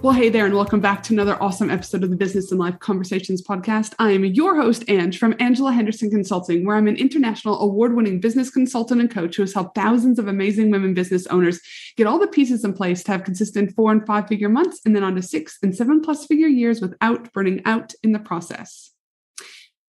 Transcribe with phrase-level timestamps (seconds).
[0.00, 2.78] Well, hey there, and welcome back to another awesome episode of the Business and Life
[2.78, 3.94] Conversations podcast.
[3.98, 8.20] I am your host, Ange, from Angela Henderson Consulting, where I'm an international award winning
[8.20, 11.60] business consultant and coach who has helped thousands of amazing women business owners
[11.96, 14.94] get all the pieces in place to have consistent four and five figure months and
[14.94, 18.92] then on to six and seven plus figure years without burning out in the process.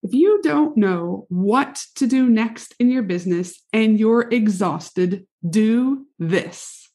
[0.01, 6.07] If you don't know what to do next in your business and you're exhausted, do
[6.17, 6.88] this.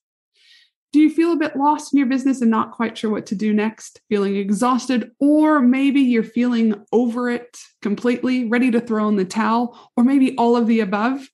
[0.95, 3.35] Do you feel a bit lost in your business and not quite sure what to
[3.35, 4.01] do next?
[4.09, 9.91] Feeling exhausted, or maybe you're feeling over it completely, ready to throw in the towel,
[9.97, 11.29] or maybe all of the above?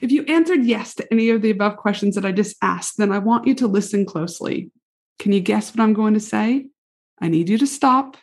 [0.00, 3.12] If you answered yes to any of the above questions that I just asked, then
[3.12, 4.72] I want you to listen closely.
[5.20, 6.66] Can you guess what I'm going to say?
[7.20, 8.16] I need you to stop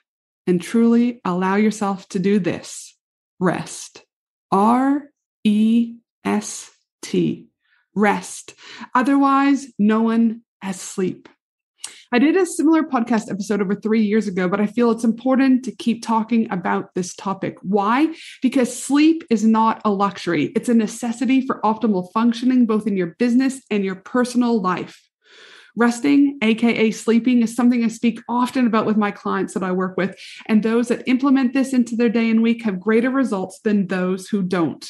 [0.46, 2.98] and truly allow yourself to do this
[3.40, 4.04] rest.
[4.52, 5.06] R
[5.46, 6.70] E S
[7.02, 7.48] T.
[7.96, 8.56] Rest.
[8.94, 11.30] Otherwise known as sleep.
[12.12, 15.64] I did a similar podcast episode over three years ago, but I feel it's important
[15.66, 17.58] to keep talking about this topic.
[17.62, 18.16] Why?
[18.42, 23.16] Because sleep is not a luxury, it's a necessity for optimal functioning both in your
[23.20, 25.00] business and your personal life.
[25.78, 29.98] Resting, AKA sleeping, is something I speak often about with my clients that I work
[29.98, 30.18] with.
[30.48, 34.30] And those that implement this into their day and week have greater results than those
[34.30, 34.90] who don't.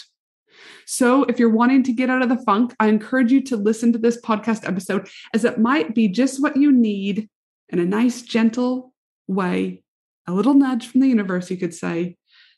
[0.85, 3.91] So, if you're wanting to get out of the funk, I encourage you to listen
[3.93, 7.29] to this podcast episode as it might be just what you need
[7.69, 8.93] in a nice, gentle
[9.27, 9.83] way,
[10.27, 12.17] a little nudge from the universe, you could say,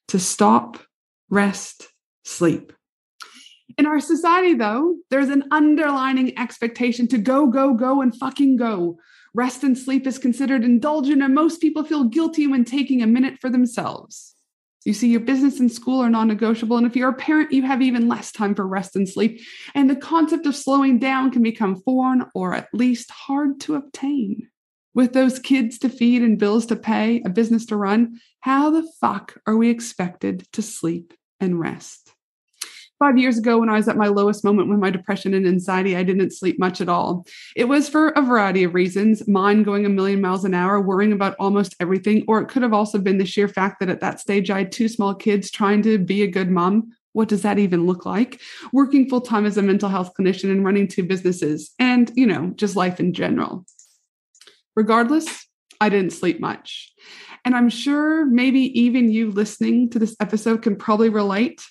[0.10, 0.80] to stop,
[1.30, 1.88] rest,
[2.24, 2.74] sleep.
[3.78, 8.98] In our society, though, there's an underlining expectation to go, go, go, and fucking go.
[9.34, 13.38] Rest and sleep is considered indulgent, and most people feel guilty when taking a minute
[13.40, 14.34] for themselves.
[14.86, 16.78] You see, your business and school are non negotiable.
[16.78, 19.42] And if you're a parent, you have even less time for rest and sleep.
[19.76, 24.50] And the concept of slowing down can become foreign or at least hard to obtain.
[24.94, 28.88] With those kids to feed and bills to pay, a business to run, how the
[29.00, 32.07] fuck are we expected to sleep and rest?
[33.00, 35.96] Five years ago when I was at my lowest moment with my depression and anxiety,
[35.96, 37.26] I didn't sleep much at all.
[37.56, 41.14] It was for a variety of reasons mind going a million miles an hour, worrying
[41.14, 44.20] about almost everything, or it could have also been the sheer fact that at that
[44.20, 46.92] stage I had two small kids trying to be a good mom.
[47.14, 48.42] What does that even look like?
[48.72, 52.52] Working full time as a mental health clinician and running two businesses, and, you know,
[52.56, 53.66] just life in general.
[54.76, 55.48] Regardless,
[55.82, 56.94] I didn't sleep much.
[57.46, 61.62] And I'm sure maybe even you listening to this episode can probably relate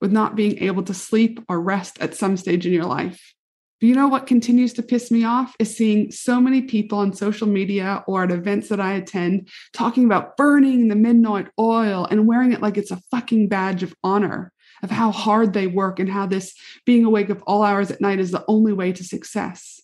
[0.00, 3.34] with not being able to sleep or rest at some stage in your life.
[3.80, 7.14] But you know what continues to piss me off is seeing so many people on
[7.14, 12.26] social media or at events that I attend talking about burning the midnight oil and
[12.26, 14.52] wearing it like it's a fucking badge of honor
[14.82, 18.18] of how hard they work and how this being awake of all hours at night
[18.20, 19.80] is the only way to success.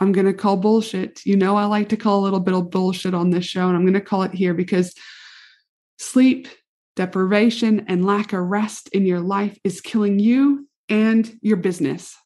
[0.00, 1.24] I'm going to call bullshit.
[1.26, 3.76] You know, I like to call a little bit of bullshit on this show, and
[3.76, 4.94] I'm going to call it here because
[5.98, 6.48] sleep
[6.96, 12.16] deprivation, and lack of rest in your life is killing you and your business.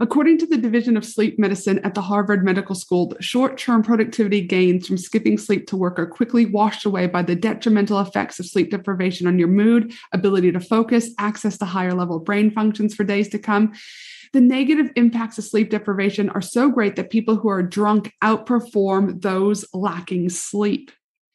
[0.00, 4.40] According to the Division of Sleep Medicine at the Harvard Medical School, short term productivity
[4.40, 8.46] gains from skipping sleep to work are quickly washed away by the detrimental effects of
[8.46, 13.04] sleep deprivation on your mood, ability to focus, access to higher level brain functions for
[13.04, 13.72] days to come.
[14.32, 19.22] The negative impacts of sleep deprivation are so great that people who are drunk outperform
[19.22, 20.90] those lacking sleep.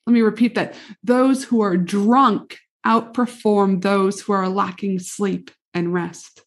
[0.06, 0.76] Let me repeat that.
[1.04, 6.42] Those who are drunk outperform those who are lacking sleep and rest.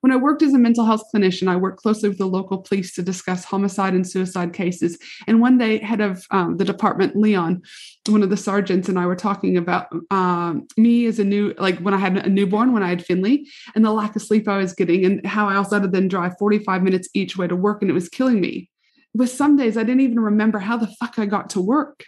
[0.00, 2.94] When I worked as a mental health clinician, I worked closely with the local police
[2.94, 4.96] to discuss homicide and suicide cases.
[5.26, 7.62] And one day, head of um, the department, Leon,
[8.08, 11.80] one of the sergeants, and I were talking about um, me as a new, like
[11.80, 14.58] when I had a newborn, when I had Finley, and the lack of sleep I
[14.58, 17.56] was getting, and how I also had to then drive 45 minutes each way to
[17.56, 18.70] work, and it was killing me.
[19.14, 22.04] With some days, I didn't even remember how the fuck I got to work.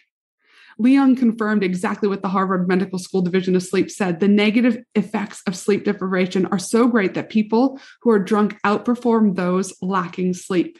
[0.80, 4.18] Leon confirmed exactly what the Harvard Medical School Division of Sleep said.
[4.18, 9.36] The negative effects of sleep deprivation are so great that people who are drunk outperform
[9.36, 10.78] those lacking sleep.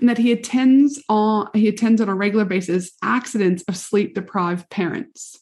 [0.00, 4.70] And that he attends on he attends on a regular basis accidents of sleep deprived
[4.70, 5.38] parents.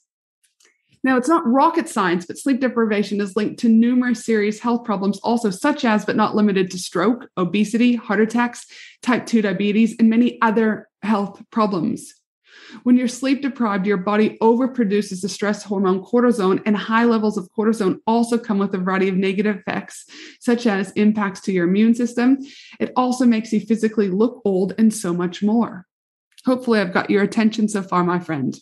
[1.04, 5.18] Now, it's not rocket science, but sleep deprivation is linked to numerous serious health problems,
[5.18, 8.66] also, such as, but not limited to stroke, obesity, heart attacks,
[9.02, 12.14] type 2 diabetes, and many other health problems.
[12.82, 17.48] When you're sleep deprived, your body overproduces the stress hormone cortisone, and high levels of
[17.56, 20.06] cortisone also come with a variety of negative effects,
[20.40, 22.38] such as impacts to your immune system.
[22.80, 25.86] It also makes you physically look old and so much more.
[26.44, 28.58] Hopefully, I've got your attention so far, my friend.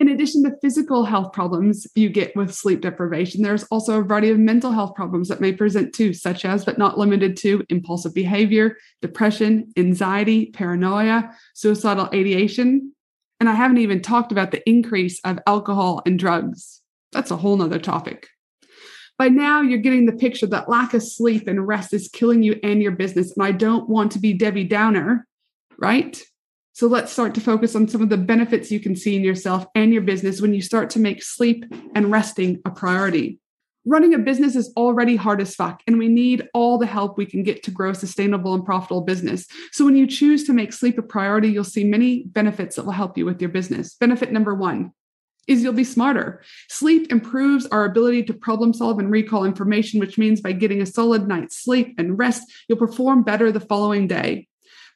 [0.00, 4.30] In addition to physical health problems you get with sleep deprivation, there's also a variety
[4.30, 8.14] of mental health problems that may present too, such as, but not limited to, impulsive
[8.14, 12.92] behavior, depression, anxiety, paranoia, suicidal ideation.
[13.40, 16.82] And I haven't even talked about the increase of alcohol and drugs.
[17.12, 18.28] That's a whole nother topic.
[19.16, 22.58] By now, you're getting the picture that lack of sleep and rest is killing you
[22.62, 23.36] and your business.
[23.36, 25.26] And I don't want to be Debbie Downer,
[25.78, 26.20] right?
[26.72, 29.66] So let's start to focus on some of the benefits you can see in yourself
[29.74, 31.64] and your business when you start to make sleep
[31.96, 33.40] and resting a priority.
[33.88, 37.24] Running a business is already hard as fuck, and we need all the help we
[37.24, 39.46] can get to grow a sustainable and profitable business.
[39.72, 42.92] So, when you choose to make sleep a priority, you'll see many benefits that will
[42.92, 43.94] help you with your business.
[43.94, 44.92] Benefit number one
[45.46, 46.42] is you'll be smarter.
[46.68, 50.86] Sleep improves our ability to problem solve and recall information, which means by getting a
[50.86, 54.48] solid night's sleep and rest, you'll perform better the following day.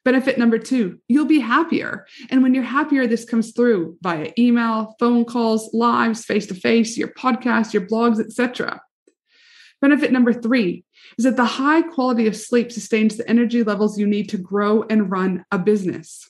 [0.04, 2.06] Benefit number two, you'll be happier.
[2.28, 6.96] And when you're happier, this comes through via email, phone calls, lives, face to face,
[6.98, 8.80] your podcast, your blogs, etc.
[9.80, 10.84] Benefit number three
[11.18, 14.84] is that the high quality of sleep sustains the energy levels you need to grow
[14.90, 16.28] and run a business.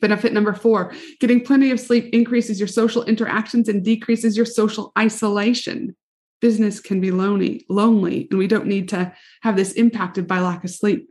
[0.00, 4.92] Benefit number four getting plenty of sleep increases your social interactions and decreases your social
[4.98, 5.96] isolation.
[6.40, 9.12] Business can be lonely, lonely, and we don't need to
[9.42, 11.10] have this impacted by lack of sleep.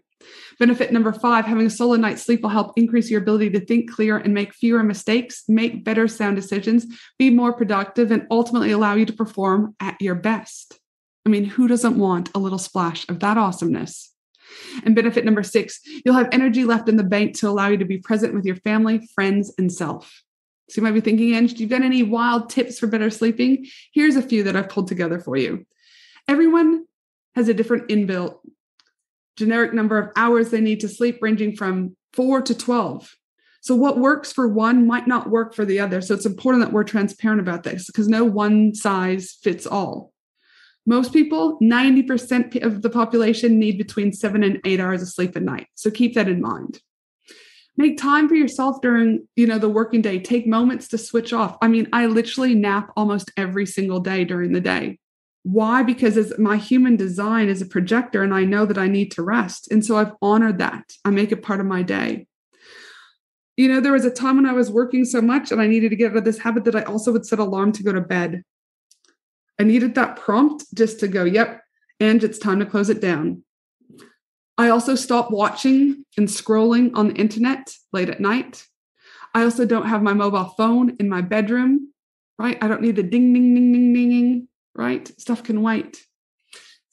[0.60, 3.92] Benefit number five having a solid night's sleep will help increase your ability to think
[3.92, 6.86] clear and make fewer mistakes, make better sound decisions,
[7.18, 10.80] be more productive, and ultimately allow you to perform at your best.
[11.26, 14.14] I mean, who doesn't want a little splash of that awesomeness?
[14.86, 17.86] And benefit number six, you'll have energy left in the bank to allow you to
[17.86, 20.24] be present with your family, friends, and self.
[20.70, 23.66] So you might be thinking, Ange, do you got any wild tips for better sleeping?
[23.94, 25.66] Here's a few that I've pulled together for you.
[26.28, 26.86] Everyone
[27.36, 28.38] has a different inbuilt
[29.36, 33.16] generic number of hours they need to sleep, ranging from four to 12.
[33.62, 36.02] So, what works for one might not work for the other.
[36.02, 40.12] So, it's important that we're transparent about this because no one size fits all.
[40.86, 45.44] Most people, 90% of the population, need between seven and eight hours of sleep at
[45.44, 45.68] night.
[45.76, 46.80] So, keep that in mind.
[47.76, 50.20] Make time for yourself during, you know, the working day.
[50.20, 51.58] Take moments to switch off.
[51.62, 55.00] I mean, I literally nap almost every single day during the day.
[55.44, 55.84] Why?
[55.84, 59.22] Because as my human design is a projector and I know that I need to
[59.22, 59.70] rest.
[59.72, 60.94] And so I've honored that.
[61.04, 62.28] I make it part of my day.
[63.58, 65.90] You know, there was a time when I was working so much and I needed
[65.90, 68.02] to get out of this habit that I also would set alarm to go to
[68.02, 68.44] bed.
[69.60, 71.62] I needed that prompt just to go, yep,
[72.00, 73.44] and it's time to close it down.
[74.58, 78.66] I also stopped watching and scrolling on the internet late at night.
[79.36, 81.92] I also don't have my mobile phone in my bedroom,
[82.40, 82.58] right?
[82.62, 85.12] I don't need the ding, ding, ding, ding, ding right?
[85.20, 86.04] Stuff can wait.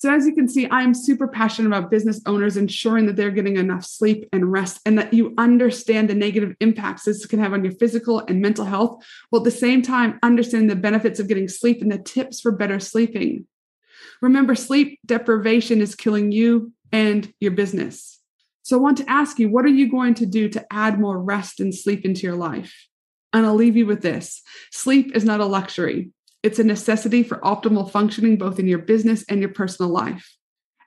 [0.01, 3.59] So, as you can see, I'm super passionate about business owners ensuring that they're getting
[3.59, 7.63] enough sleep and rest and that you understand the negative impacts this can have on
[7.63, 11.49] your physical and mental health, while at the same time, understand the benefits of getting
[11.49, 13.47] sleep and the tips for better sleeping.
[14.23, 18.21] Remember, sleep deprivation is killing you and your business.
[18.63, 21.23] So, I want to ask you, what are you going to do to add more
[21.23, 22.75] rest and sleep into your life?
[23.35, 24.41] And I'll leave you with this
[24.71, 26.11] sleep is not a luxury.
[26.43, 30.37] It's a necessity for optimal functioning both in your business and your personal life.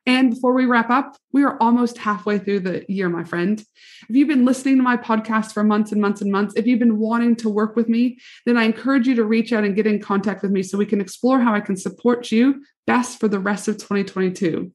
[0.05, 3.63] And before we wrap up, we are almost halfway through the year, my friend.
[4.10, 6.79] If you've been listening to my podcast for months and months and months, if you've
[6.79, 9.88] been wanting to work with me, then I encourage you to reach out and get
[9.88, 13.29] in contact with me so we can explore how I can support you best for
[13.29, 14.74] the rest of 2022.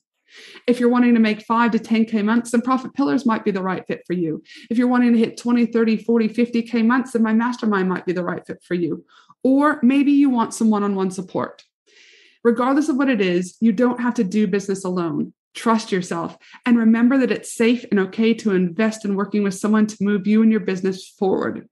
[0.67, 3.63] If you're wanting to make five to 10K months, then Profit Pillars might be the
[3.63, 4.43] right fit for you.
[4.71, 8.13] If you're wanting to hit 20, 30, 40, 50K months, then my mastermind might be
[8.13, 9.05] the right fit for you.
[9.43, 11.63] Or maybe you want some one on one support.
[12.45, 15.33] Regardless of what it is, you don't have to do business alone.
[15.55, 19.87] Trust yourself and remember that it's safe and okay to invest in working with someone
[19.89, 21.69] to move you and your business forward.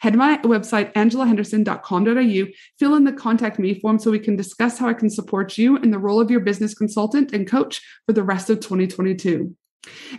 [0.00, 4.78] Head to my website, angelahenderson.com.au, fill in the contact me form so we can discuss
[4.78, 8.12] how I can support you in the role of your business consultant and coach for
[8.12, 9.56] the rest of 2022.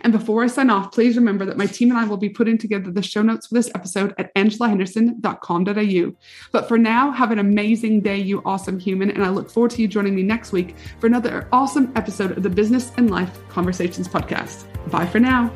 [0.02, 2.58] And before I sign off, please remember that my team and I will be putting
[2.58, 6.16] together the show notes for this episode at angelahenderson.com.au.
[6.50, 9.10] But for now, have an amazing day, you awesome human.
[9.10, 12.42] And I look forward to you joining me next week for another awesome episode of
[12.42, 14.64] the Business and Life Conversations podcast.
[14.90, 15.50] Bye for now.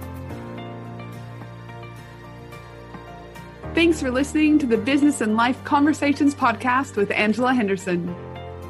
[3.74, 8.06] Thanks for listening to the Business and Life Conversations podcast with Angela Henderson.